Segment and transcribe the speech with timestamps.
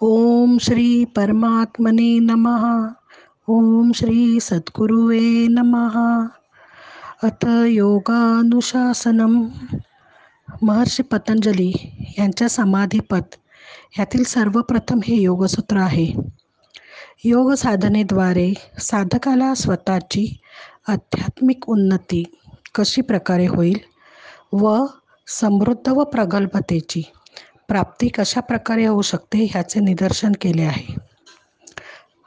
[0.00, 2.88] ओम श्री परमात्मने नमः.
[3.48, 6.26] ओम श्री सद्गुरुवे नमः.
[7.22, 9.46] अथ योगानुशासनम.
[10.62, 11.72] महर्षी पतंजली
[12.18, 13.22] यांच्या समाधीपद.
[13.98, 16.12] यातील सर्वप्रथम हे योगसूत्र आहे.
[17.24, 20.40] योग साधनेद्वारे साधकाला स्वतःची
[20.88, 22.24] आध्यात्मिक उन्नती
[22.74, 23.78] कशी प्रकारे होईल
[24.52, 24.86] व
[25.26, 27.02] समृद्ध व प्रगल्भतेची
[27.68, 30.94] प्राप्ती कशा प्रकारे होऊ शकते ह्याचे निदर्शन केले आहे.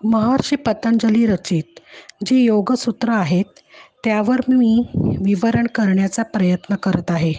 [0.06, 1.80] महर्षी पतंजली रचित
[2.26, 3.60] जी योगसूत्र आहेत
[4.04, 4.76] त्यावर मी
[5.22, 7.34] विवरण करण्याचा प्रयत्न करत आहे.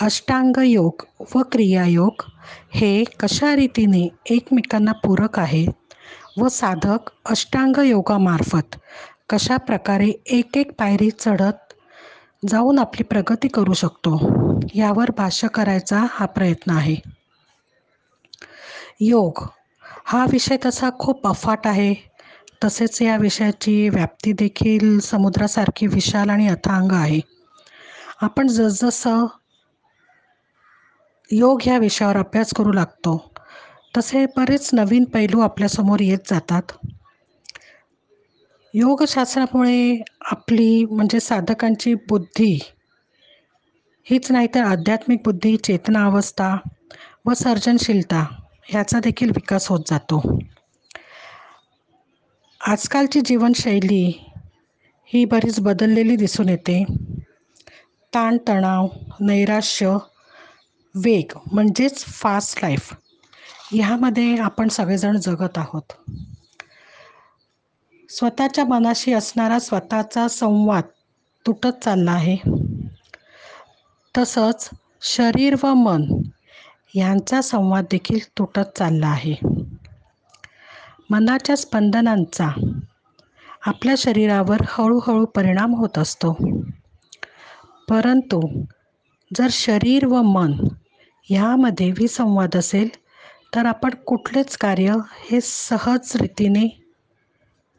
[0.00, 2.22] अष्टांग योग व क्रियायोग
[2.74, 5.94] हे कशा रीतीने एकमेकांना पूरक आहेत
[6.40, 8.76] व साधक अष्टांग योगामार्फत
[9.30, 11.74] कशा प्रकारे एक एक पायरी चढत
[12.48, 14.16] जाऊन आपली प्रगती करू शकतो?
[14.74, 16.96] यावर भाष्य करायचा हा प्रयत्न आहे.
[19.00, 19.48] योग
[20.06, 21.94] हा विषय तसा खूप अफाट आहे.
[22.64, 27.20] तसेच या विषयाची व्याप्ती देखील समुद्रासारखी विशाल आणि अथांग आहे.
[28.22, 29.26] आपण जसजसं
[31.30, 33.16] योग ह्या विषयावर अभ्यास करू लागतो
[33.96, 36.72] तसे बरेच नवीन पैलू आपल्यासमोर येत जातात.
[38.74, 42.58] योगशास्त्रामुळे आपली म्हणजे साधकांची बुद्धी
[44.10, 46.56] हीच नाही तर आध्यात्मिक बुद्धी चेतना अवस्था
[47.26, 48.26] व सर्जनशीलता
[48.64, 50.38] ह्याचा देखील विकास होत जातो.
[52.66, 54.20] आजकालची जीवनशैली
[55.04, 56.84] ही बरीच बदललेली दिसून येते.
[58.14, 58.88] ताणतणाव
[59.20, 59.96] नैराश्य
[60.94, 62.94] वेग म्हणजेच फास्ट लाईफ
[63.72, 65.92] ह्यामध्ये आपण सगळेजण जगत आहोत.
[68.08, 70.82] स्वतःच्या मनाशी असणारा स्वतःचा संवाद
[71.46, 72.36] तुटत चालला आहे.
[74.16, 74.70] तसंच
[75.02, 76.04] शरीर व मन
[76.94, 79.34] यांचा संवाद देखील तुटत चालला आहे.
[81.10, 82.48] मनाच्या स्पंदनांचा
[83.66, 86.32] आपल्या शरीरावर हळूहळू परिणाम होत असतो.
[87.88, 88.64] परंतु
[89.36, 90.52] जर शरीर व मन
[91.24, 92.88] ह्यामध्ये विसंवाद असेल
[93.54, 94.96] तर आपण कुठलेच कार्य
[95.30, 96.80] हे सहज रीतीने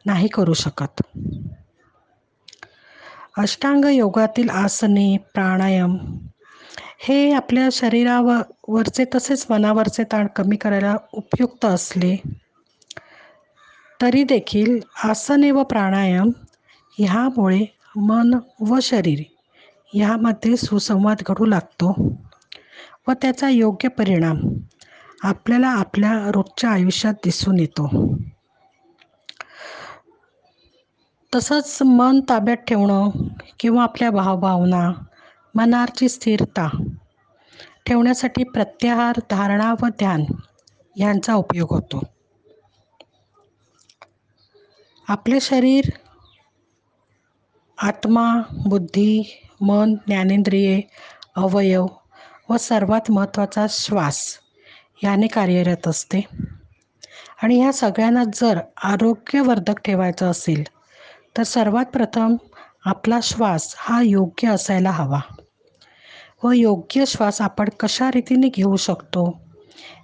[0.06, 1.02] नाही करू शकत.
[3.38, 5.96] अष्टांग योगातील आसने प्राणायाम
[6.98, 8.36] हे आपल्या शरीरावर
[8.68, 12.16] वरचे तसेच मनावरचे ताण कमी करायला उपयुक्त असले
[14.02, 16.30] तरी देखील आसने व प्राणायाम
[16.98, 17.60] ह्यामुळे
[17.96, 19.22] मन व शरीर
[19.94, 21.94] ह्यामध्ये सुसंवाद घडू लागतो
[23.08, 24.40] व त्याचा योग्य परिणाम
[25.22, 28.14] आपल्याला आपल्या रोजच्या आयुष्यात दिसून येतो.
[31.34, 33.10] तसंच मन ताब्यात ठेवणं
[33.60, 34.92] किंवा आपल्या भावभावना
[35.54, 36.68] मनाची स्थिरता
[37.86, 40.24] ठेवण्यासाठी प्रत्याहार धारणा व ध्यान
[40.96, 42.02] यांचा उपयोग होतो.
[45.08, 45.84] आपले शरीर
[47.78, 50.82] आत्मा बुद्धी मन ज्ञानेंद्रिये
[51.36, 51.86] अवयव
[52.48, 54.38] व सर्वात महत्त्वाचा श्वास
[55.02, 56.20] याने कार्यरत असते.
[57.42, 60.64] आणि ह्या सगळ्यांना जर आरोग्यवर्धक ठेवायचं असेल
[61.38, 62.36] तर सर्वात प्रथम
[62.84, 65.20] आपला श्वास हा योग्य असायला हवा
[66.42, 69.40] व योग्य श्वास आपण कशा रीतीने घेऊ शकतो?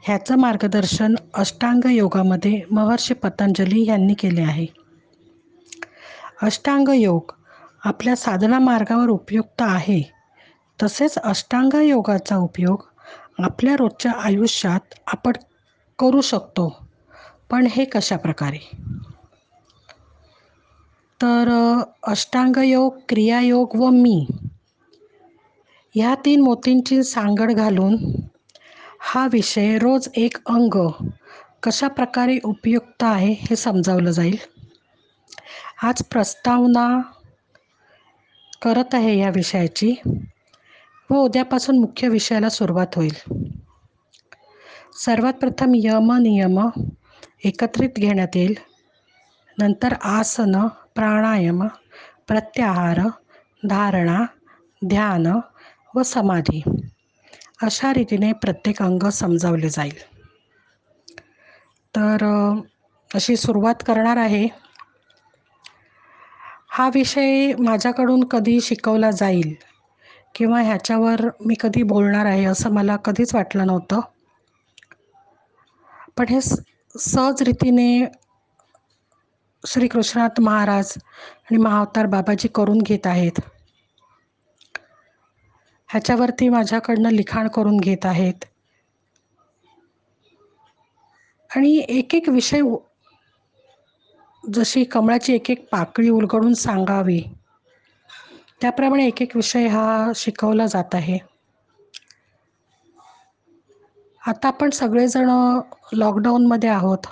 [0.03, 4.67] ह्याचं मार्गदर्शन अष्टांग योगामध्ये महर्षी पतंजली यांनी केले आहे.
[6.43, 7.33] अष्टांग योग
[7.85, 10.03] आपल्या साधना मार्गावर उपयुक्त आहे.
[10.83, 12.83] तसेच अष्टांग योगाचा उपयोग
[13.39, 15.33] आपल्या रोजच्या आयुष्यात आपण
[15.99, 16.89] करू शकतो.
[17.51, 18.71] पण हे कशा प्रकारे
[21.21, 21.49] तर
[22.03, 24.27] अष्टांगयोग क्रियायोग व मी
[25.95, 27.97] ह्या तीन मोतींची सांगड घालून
[29.01, 30.77] हा विषय रोज एक अंग
[31.63, 34.37] कशा प्रकारे उपयुक्त आहे हे समजावलं जाईल.
[35.83, 37.01] आज प्रस्तावना
[38.63, 39.95] करत आहे या विषयाची
[41.11, 43.15] व उद्यापासून मुख्य विषयाला सुरुवात होईल.
[45.05, 46.69] सर्वात प्रथम यम नियम
[47.45, 48.55] एकत्रित घेण्यात येईल.
[49.59, 51.67] नंतर आसनं प्राणायाम
[52.29, 53.01] प्रत्याहार
[53.69, 54.25] धारणा
[54.87, 55.27] ध्यान
[55.95, 56.63] व समाधी
[57.63, 59.99] अशा रीतीने प्रत्येक अंग समजावले जाईल.
[61.95, 62.25] तर
[63.11, 64.47] अशी सुरुवात करणार आहे.
[66.69, 69.55] हा विषय माझ्याकडून कधी शिकवला जाईल
[70.35, 74.01] किंवा ह्याच्यावर मी कधी बोलणार आहे असं मला कधीच वाटलं नव्हतं.
[76.17, 78.05] पण हे सहज रीतीने
[79.67, 83.41] श्रीकृष्णात महाराज आणि महावतार बाबाजी करून घेत आहेत.
[85.89, 88.45] ह्याच्यावरती माझ्याकडनं लिखाण करून घेत आहेत.
[91.51, 92.61] आणि एक एक विषय
[94.53, 97.23] जशी कमळाची एक एक पाकळी उलगडून सांगावी
[98.61, 101.19] त्याप्रमाणे एक एक विषय हा शिकवला जात आहे.
[104.23, 105.31] आता आपण सगळेजण
[105.93, 107.07] लॉकडाऊनमध्ये आहोत.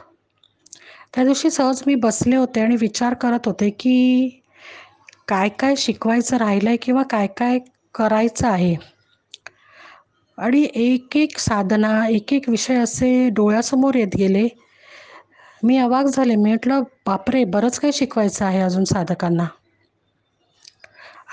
[1.14, 4.28] त्या दिवशी सहज मी बसले होते आणि विचार करत होते की
[5.28, 7.58] काय काय शिकवायचं राहिलं आहे किंवा काय काय
[7.94, 8.74] करायचं आहे.
[10.38, 14.48] आणि एक एक साधना एक एक विषय असे डोळ्यासमोर येत गेले.
[15.62, 16.36] मी अवाक झाले.
[16.36, 19.46] मी म्हटलं बापरे बरंच काही शिकवायचं आहे अजून साधकांना.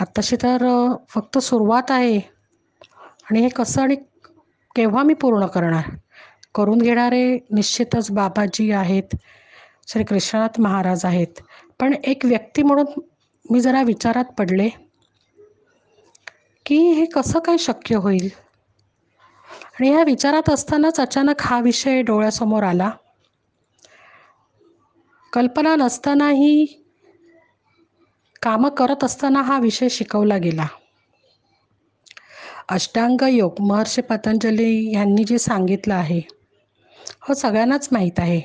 [0.01, 0.65] आत्ताशी तर
[1.09, 2.19] फक्त सुरुवात आहे.
[3.31, 3.95] आणि हे कसं आणि
[4.75, 5.89] केव्हा मी पूर्ण करणार?
[6.55, 9.15] करून घेणारे निश्चितच बाबाजी आहेत.
[9.87, 11.41] श्री कृष्णनाथ महाराज आहेत.
[11.79, 13.01] पण एक व्यक्ती म्हणून
[13.45, 14.69] मी जरा विचारात पडले
[16.65, 18.29] की हे कसं काय शक्य होईल?
[19.73, 22.89] आणि ह्या विचारात असतानाच अचानक हा विषय डोळ्यासमोर आला.
[25.33, 26.65] कल्पना नसतानाही
[28.41, 30.67] कामं करत असताना हा विषय शिकवला गेला.
[32.69, 36.21] अष्टांग योग महर्षी पतंजली यांनी जे सांगितलं आहे
[37.21, 38.41] हो सगळ्यांनाच माहीत आहे.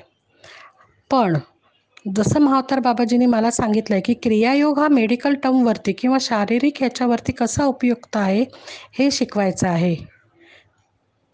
[1.11, 1.39] पण
[2.17, 7.65] जसं महावतार बाबाजींनी मला सांगितलं आहे की क्रियायोग हा मेडिकल टर्मवरती किंवा शारीरिक ह्याच्यावरती कसा
[7.65, 8.45] उपयुक्त आहे
[8.99, 9.95] हे शिकवायचं आहे.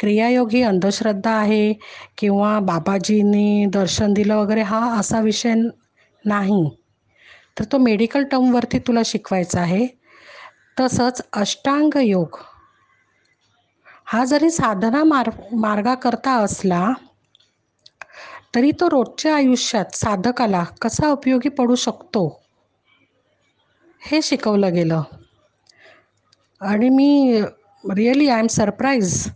[0.00, 1.72] क्रियायोग ही अंधश्रद्धा आहे
[2.18, 5.54] किंवा बाबाजींनी दर्शन दिलं वगैरे हा असा विषय
[6.24, 6.68] नाही.
[7.58, 9.86] तर तो मेडिकल टर्मवरती तुला शिकवायचा आहे.
[10.80, 12.38] तसंच अष्टांग योग.
[14.06, 16.92] हा जरी साधना मार मार्गाकरता असला
[18.54, 22.42] तरी तो रोजच्या आयुष्यात साधकाला कसा उपयोगी पडू शकतो?
[24.02, 25.02] हे शिकवलं गेलं.
[26.60, 27.40] आणि मी
[27.84, 29.30] रिअली आय एम सरप्राईज.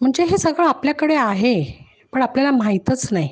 [0.00, 3.28] म्हणजे हे सगळं आपल्याकडे आहे पण आपल्याला माहीतच नाही.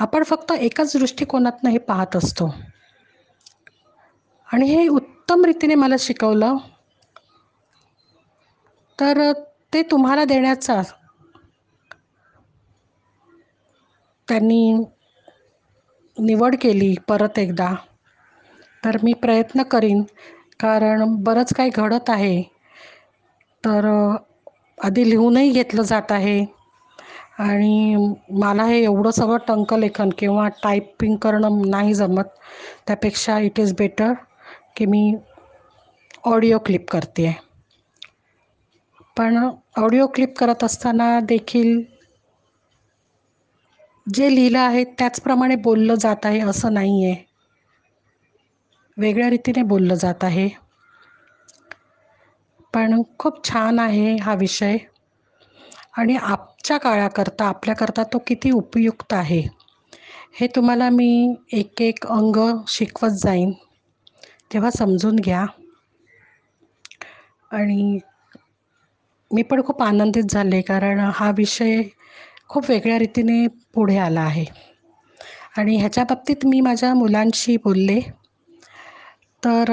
[0.00, 2.54] आपण फक्त एकाच दृष्टिकोनातनं हे पाहत असतो.
[4.48, 6.56] आणि हे उत्तम रीतीने मला शिकवलं.
[8.98, 9.32] तर
[9.72, 10.82] ते तुम्हाला देण्याचा
[14.32, 14.72] त्यांनी
[16.16, 17.74] निवड केली परत एकदा.
[18.82, 20.02] तर मी प्रयत्न करीन
[20.60, 22.42] कारण बरंच काही घडत आहे.
[23.64, 23.86] तर
[24.84, 26.44] आधी लिहूनही घेतलं जात आहे.
[27.38, 27.96] आणि
[28.30, 32.24] मला हे एवढं सगळं टंकलेखन किंवा टायपिंग करणं नाही जमत.
[32.86, 34.12] त्यापेक्षा इट इज बेटर
[34.76, 35.14] की मी
[36.24, 37.50] ऑडिओ क्लिप करते आहे
[39.16, 39.36] पण
[39.76, 41.82] ऑडिओ क्लिप करत असताना देखील
[44.06, 47.24] जे लिहिलं आहे त्याचप्रमाणे बोललं जात आहे असं नाही आहे
[48.96, 50.48] वेगळ्या रीतीने बोललं जात आहे.
[52.74, 54.76] पण खूप छान आहे हा विषय.
[55.98, 59.40] आणि आजच्या काळाकरता आपल्याकरता तो किती उपयुक्त आहे
[60.34, 61.10] हे तुम्हाला मी
[61.52, 62.36] एक एक अंग
[62.68, 63.52] शिकवत जाईन.
[64.50, 65.44] तेव्हा समजून घ्या.
[67.50, 67.98] आणि
[69.30, 71.80] मी पण खूप आनंदित झाले कारण हा विषय
[72.52, 74.44] खूप वेगळ्या रीतीने पुढे आला आहे.
[75.56, 78.00] आणि ह्याच्या बाबतीत मी माझ्या मुलांशी बोलले.
[79.44, 79.72] तर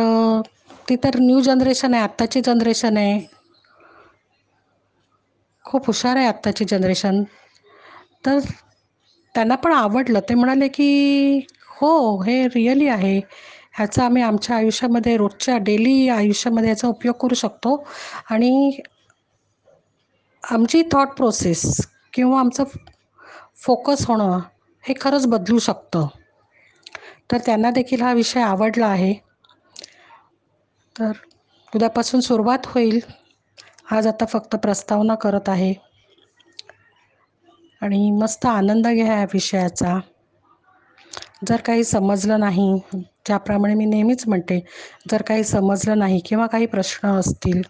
[0.90, 3.20] ती तर न्यू जनरेशन आहे आत्ताची जनरेशन आहे.
[5.66, 7.24] खूप हुशार आहे आत्ताची जनरेशन.
[8.26, 8.40] तर
[9.36, 10.20] त्यांना पण आवडलं.
[10.20, 11.40] ते म्हणाले की
[11.82, 13.18] हो हे रिअली आहे.
[13.74, 17.88] ह्याचा आम्ही आमच्या आयुष्यामध्ये रोजच्या डेली आयुष्यामध्ये याचा उपयोग करू शकतो.
[18.30, 18.80] आणि
[20.44, 22.64] आमची थॉट प्रोसेस किंवा आमचं
[23.56, 24.40] फोकस होणं
[24.84, 26.08] हे खरंच बदलू शकतं.
[27.32, 29.14] तर त्यांना देखील हा विषय आवडला आहे.
[31.00, 31.12] तर
[31.76, 33.00] उद्यापासून सुरुवात होईल.
[33.92, 35.74] आज आता फक्त प्रस्तावना करत आहे.
[37.82, 40.00] आणि मस्त आनंद घ्या या विषयाचा.
[41.48, 44.66] जर काही समजलं नाही ज्याप्रमाणे मी नेहमीच म्हणते
[45.12, 47.62] जर काही समजलं नाही किंवा काही प्रश्न असतील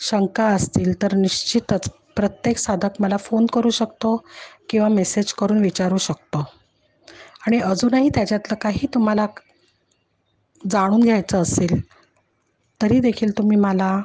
[0.00, 4.24] शंका असतील तर निश्चितच प्रत्येक साधक मला फोन करू शकतो
[4.70, 6.44] किंवा मेसेज करून विचारू शकतो.
[7.46, 9.26] आणि अजूनही त्याच्यातलं काही तुम्हाला
[10.70, 11.80] जाणून घ्यायचं असेल
[12.82, 14.02] तरी देखील तुम्ही मला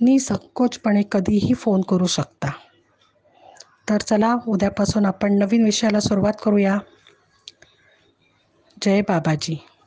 [0.00, 2.50] निसंकोचपणे कधीही फोन करू शकता.
[3.90, 6.78] तर चला उद्यापासून आपण नवीन विषयाला सुरुवात करूया.
[8.82, 9.67] जय बाबाजी.